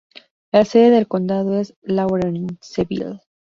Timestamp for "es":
1.59-1.75